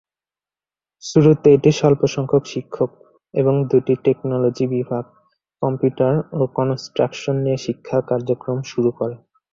[1.03, 2.89] শুরুতে এটি সল্প সংখ্যক শিক্ষক
[3.33, 5.03] এবং দুটি টেকনোলজি বিভাগ
[5.61, 9.15] কম্পিউটার ও কনস্ট্রাকশন নিয়ে শিক্ষা কার্যক্রম শুরু করে।